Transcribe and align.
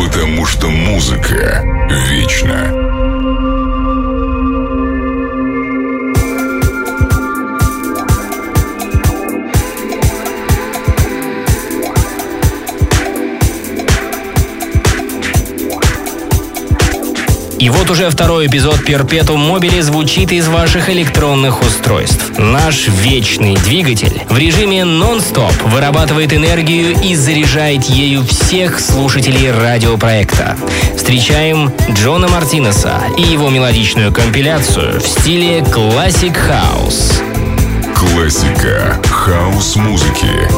потому 0.00 0.46
что 0.46 0.68
музыка 0.68 1.62
вечна. 2.08 2.89
И 17.60 17.68
вот 17.68 17.90
уже 17.90 18.08
второй 18.08 18.46
эпизод 18.46 18.86
Перпетум 18.86 19.38
Мобили 19.38 19.82
звучит 19.82 20.32
из 20.32 20.48
ваших 20.48 20.88
электронных 20.88 21.60
устройств. 21.60 22.38
Наш 22.38 22.88
вечный 22.88 23.54
двигатель 23.54 24.22
в 24.30 24.38
режиме 24.38 24.86
нон-стоп 24.86 25.52
вырабатывает 25.64 26.32
энергию 26.32 26.98
и 26.98 27.14
заряжает 27.14 27.84
ею 27.84 28.24
всех 28.24 28.80
слушателей 28.80 29.52
радиопроекта. 29.52 30.56
Встречаем 30.96 31.70
Джона 31.90 32.28
Мартинеса 32.28 32.98
и 33.18 33.22
его 33.22 33.50
мелодичную 33.50 34.10
компиляцию 34.10 34.98
в 34.98 35.06
стиле 35.06 35.58
Classic 35.58 36.34
House. 36.34 37.12
Классика 37.94 38.98
хаос-музыки. 39.04 40.48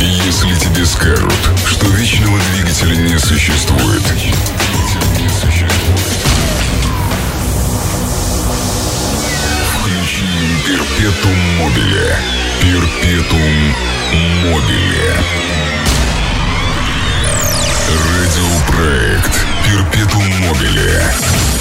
Если 0.00 0.56
тебе 0.58 0.84
скажут, 0.84 1.32
что 1.64 1.86
вечного 1.86 2.36
двигателя 2.52 2.96
не 2.96 3.16
существует, 3.16 4.02
включи 9.78 10.26
Перпетум 10.66 11.38
Мобиле. 11.60 12.16
Перпетум 12.60 13.74
Мобиле. 14.42 15.14
Радиопроект 18.18 19.46
Перпетум 19.64 20.26
Мобиле. 20.40 21.53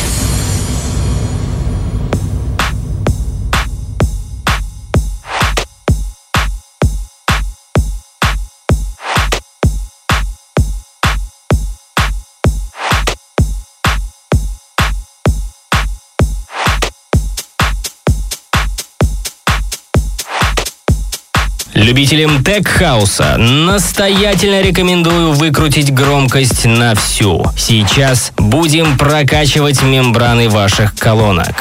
Любителям 21.74 22.44
тек-хауса 22.44 23.38
настоятельно 23.38 24.62
рекомендую 24.62 25.32
выкрутить 25.34 25.92
громкость 25.92 26.66
на 26.66 26.94
всю. 26.94 27.46
Сейчас 27.58 28.32
будем 28.38 28.98
прокачивать 28.98 29.82
мембраны 29.82 30.50
ваших 30.50 30.96
колонок. 30.96 31.56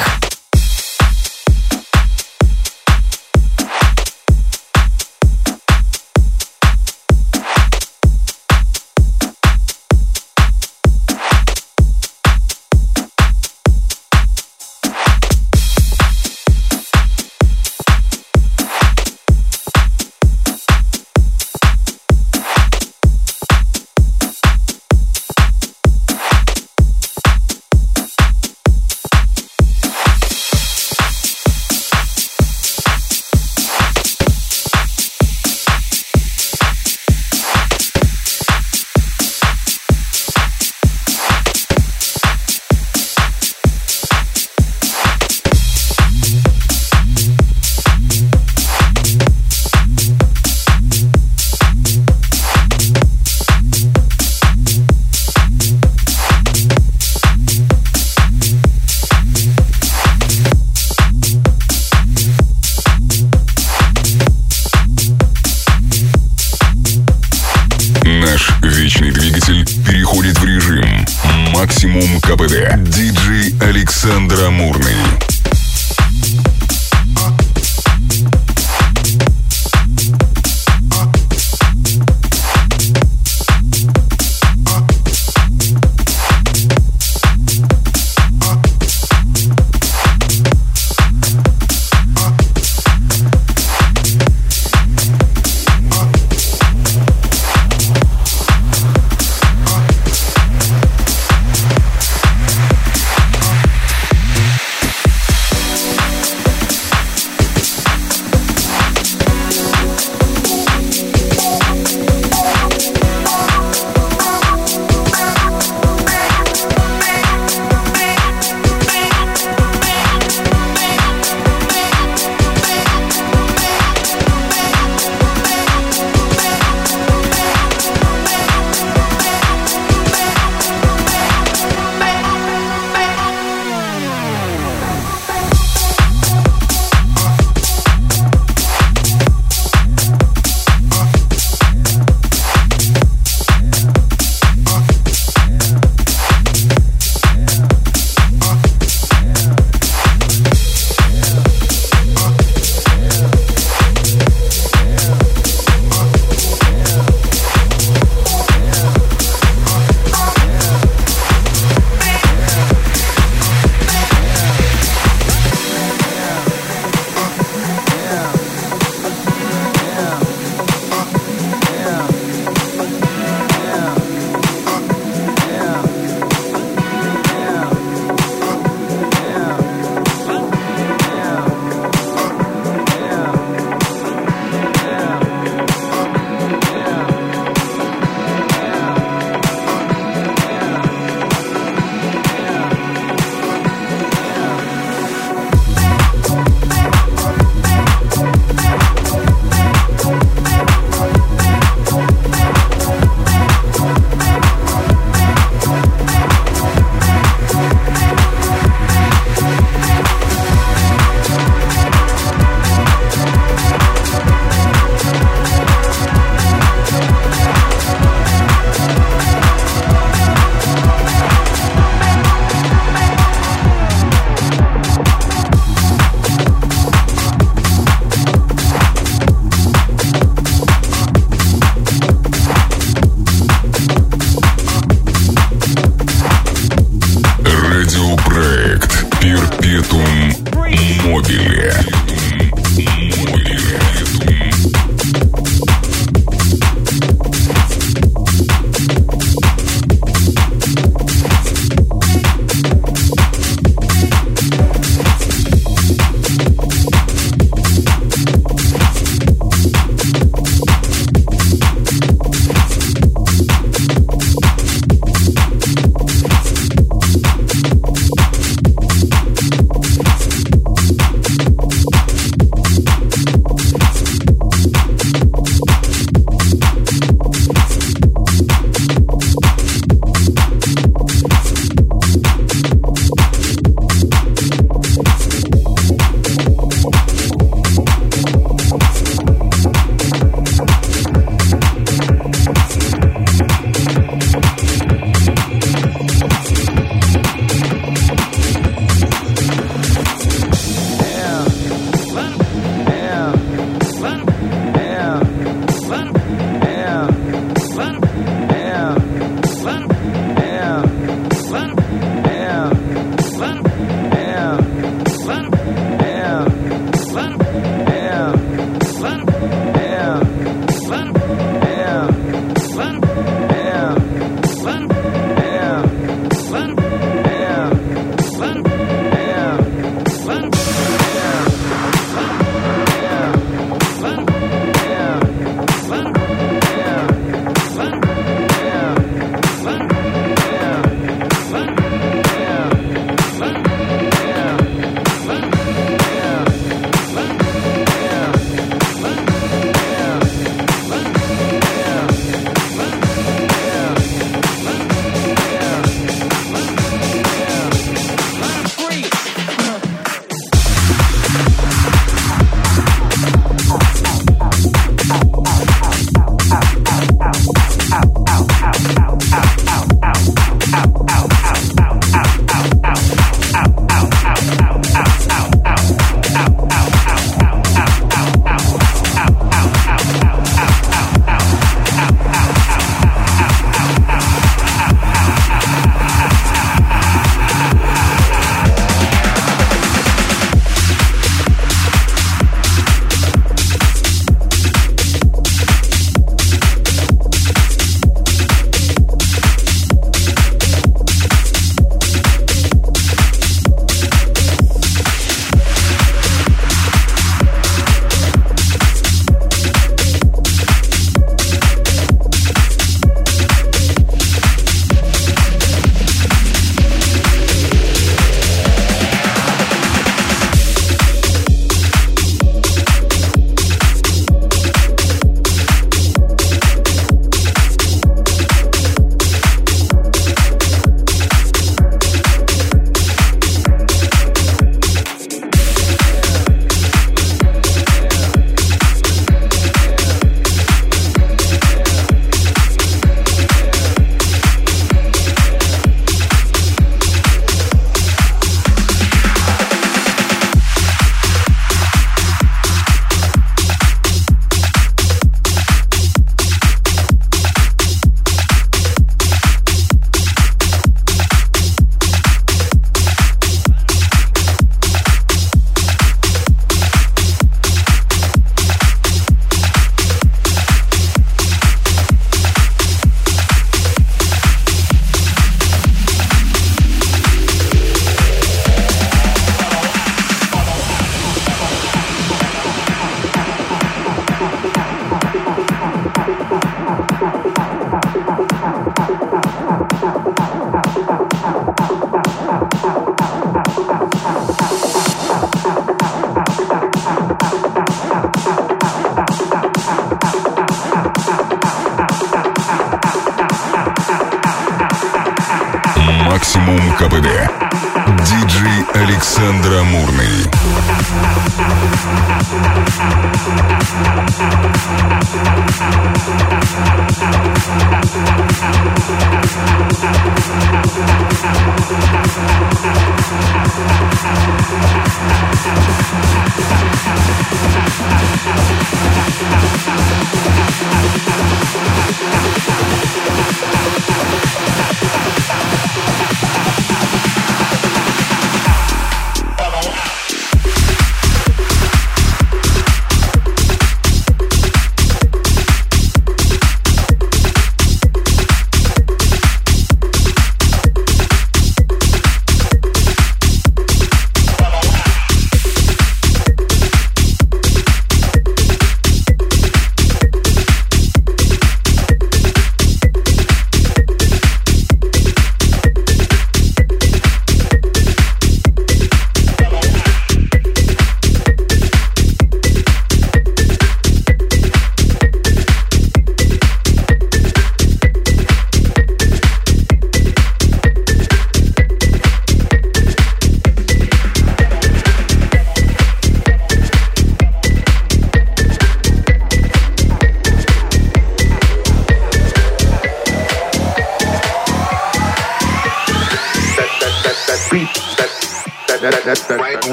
Диджей 507.73 508.85
Александр 508.93 509.79
Амурный. 509.79 510.49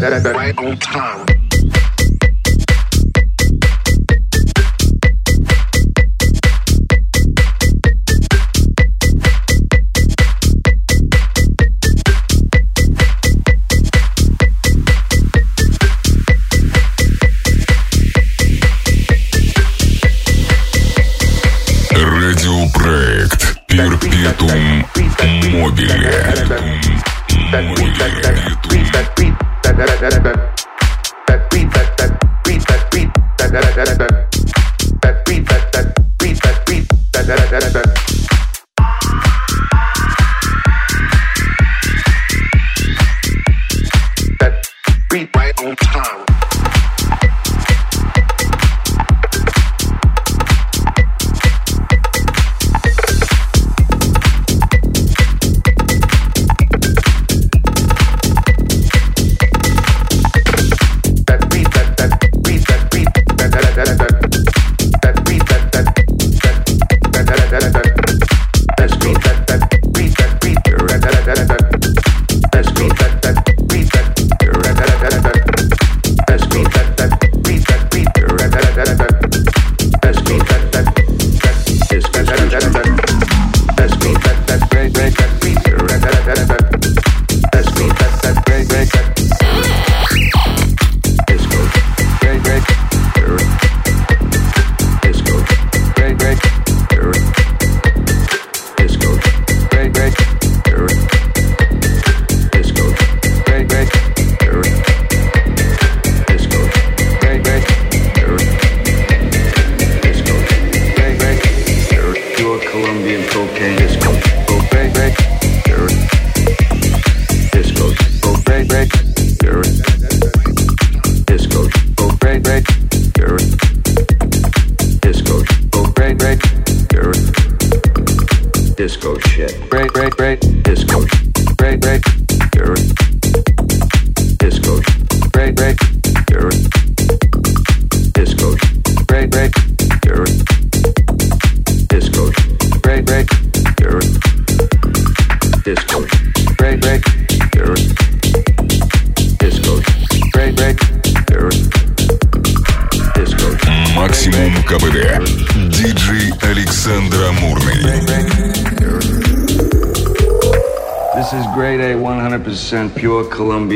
right 0.00 0.56
on 0.58 0.76
time. 0.78 1.17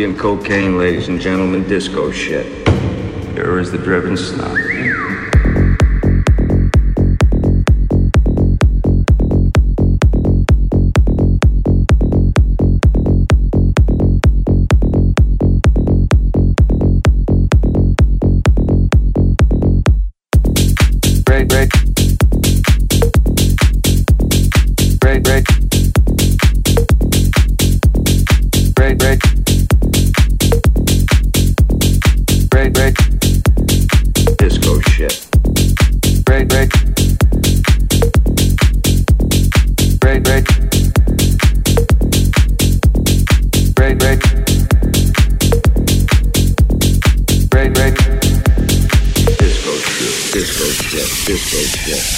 Colombian 0.02 0.20
cocaine, 0.20 0.78
ladies 0.78 1.06
and 1.06 1.20
gentlemen, 1.20 1.62
disco 1.68 2.10
shit. 2.10 2.44
Here 3.34 3.60
is 3.60 3.70
the 3.70 3.78
driven 3.78 4.16
snob. 4.16 4.56
Break. 21.24 21.48
Break, 25.00 25.22
break. 25.22 25.22
Break, 25.22 25.61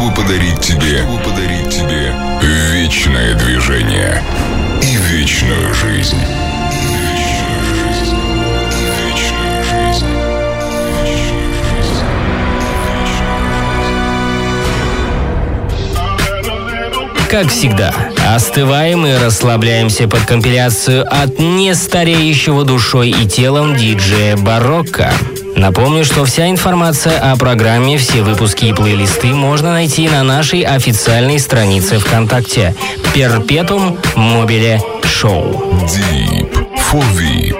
Чтобы 0.00 0.14
подарить 0.14 0.58
тебе, 0.60 1.02
чтобы 1.02 1.18
подарить 1.22 1.68
тебе 1.68 2.14
вечное 2.40 3.34
движение 3.34 4.22
и 4.80 4.96
вечную 4.96 5.74
жизнь. 5.74 6.16
Как 17.28 17.48
всегда, 17.48 17.94
остываем 18.26 19.04
и 19.04 19.12
расслабляемся 19.12 20.08
под 20.08 20.24
компиляцию 20.24 21.06
от 21.10 21.38
нестареющего 21.38 22.64
душой 22.64 23.10
и 23.10 23.28
телом 23.28 23.76
диджея 23.76 24.38
Барокко. 24.38 25.12
Напомню, 25.56 26.04
что 26.04 26.24
вся 26.24 26.48
информация 26.48 27.18
о 27.18 27.36
программе, 27.36 27.98
все 27.98 28.22
выпуски 28.22 28.66
и 28.66 28.72
плейлисты 28.72 29.28
можно 29.28 29.72
найти 29.72 30.08
на 30.08 30.22
нашей 30.22 30.62
официальной 30.62 31.38
странице 31.38 31.98
ВКонтакте 31.98 32.74
Перпетум 33.14 33.98
Мобиле 34.16 34.80
Шоу. 35.04 35.62
Deep 35.84 36.66
for 36.90 37.04
VIP. 37.14 37.59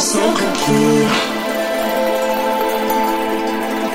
so 0.00 0.18
complete. 0.34 1.12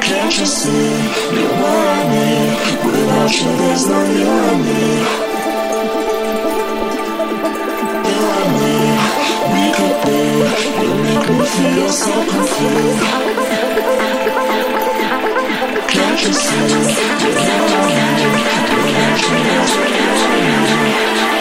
Can't 0.05 0.37
you 0.37 0.45
see 0.45 0.91
you're 1.33 1.55
what 1.61 1.87
I 1.87 2.01
need? 2.13 2.51
Without 2.85 3.33
you, 3.33 3.49
there's 3.57 3.85
no 3.87 3.99
you 4.13 4.29
and 4.49 4.61
me. 4.67 4.85
You 8.09 8.21
and 8.39 8.51
me, 8.61 8.77
we 9.51 9.63
could 9.75 9.97
be. 10.05 10.21
You 10.83 10.93
make 11.05 11.25
me 11.29 11.45
feel 11.55 11.89
so 11.89 12.13
complete. 12.33 13.01
Can't 15.89 16.19
you 16.23 16.33
see 16.33 16.69
you're 17.21 17.37
what 17.37 17.71
I 17.73 17.97
need? 17.97 18.39
Without 18.85 19.21
you, 19.25 19.37
there's 19.47 19.73
no 19.73 20.33
you 20.37 20.53
and 20.53 20.83
me. 20.83 21.34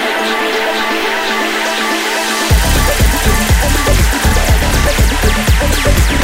Let's 5.84 6.08
go. 6.08 6.23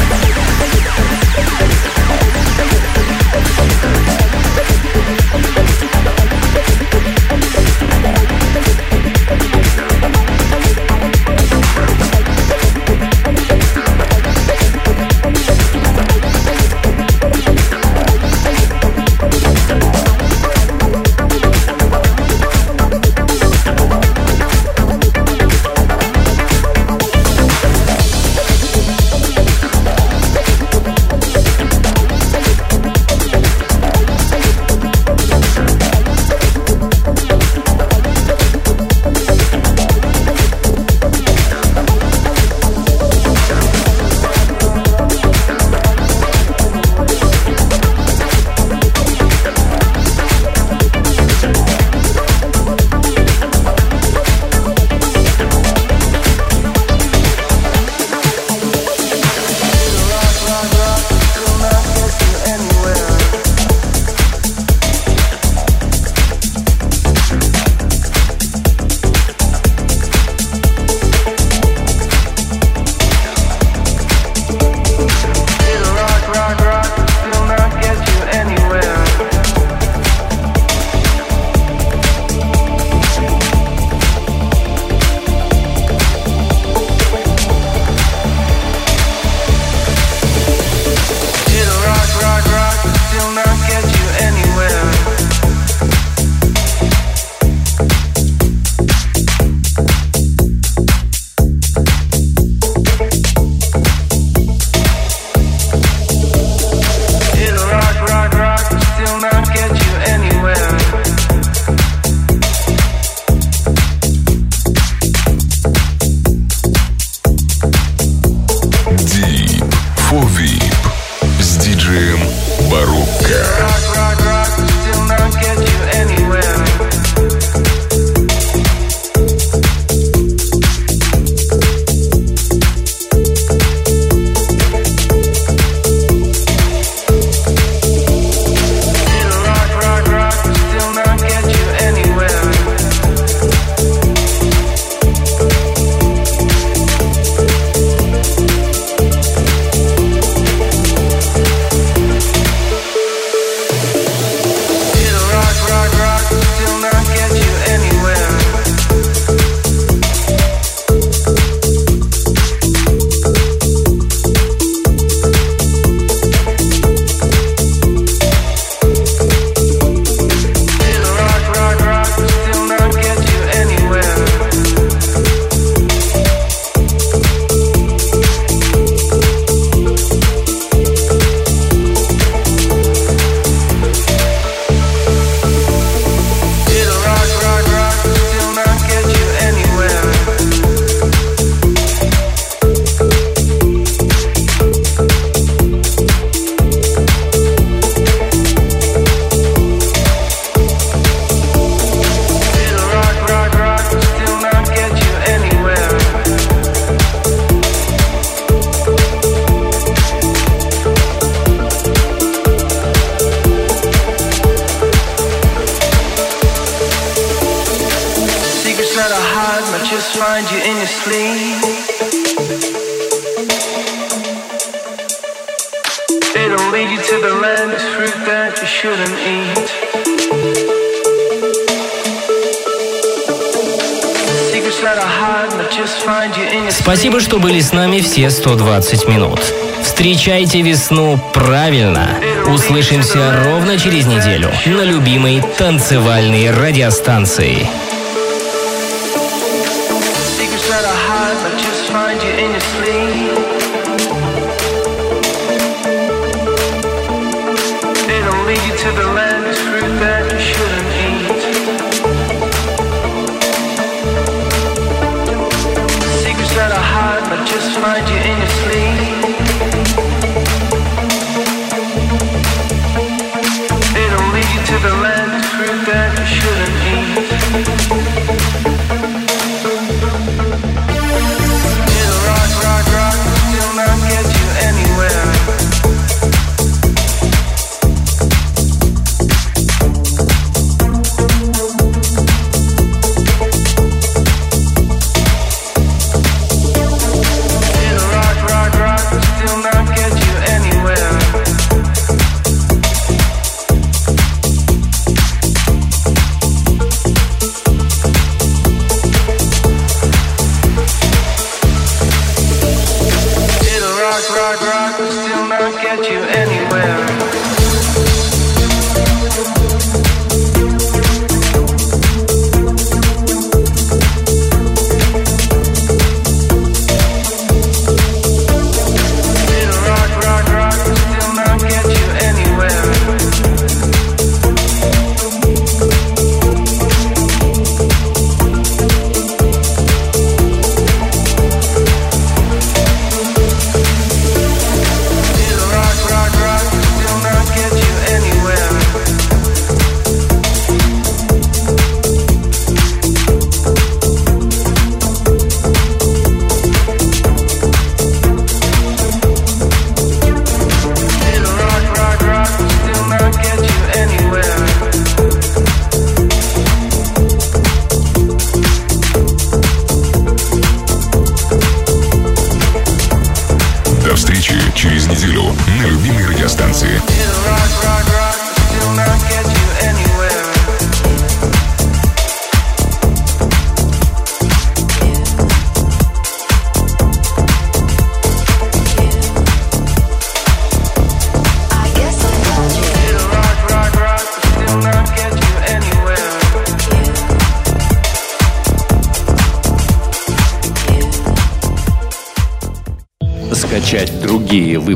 выпуске 238.20 238.30
120 238.30 239.08
минут. 239.08 239.40
Встречайте 239.82 240.60
весну 240.60 241.18
правильно. 241.32 242.08
Услышимся 242.52 243.18
ровно 243.44 243.78
через 243.78 244.06
неделю 244.06 244.50
на 244.66 244.82
любимой 244.82 245.42
танцевальной 245.56 246.50
радиостанции. 246.50 247.66